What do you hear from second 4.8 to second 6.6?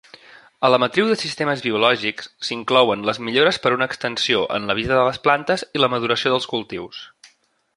vida de les plantes i la maduració dels